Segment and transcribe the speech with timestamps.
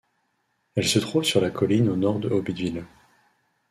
[0.73, 2.87] Elle se trouve sur la colline au nord de Hobbiteville.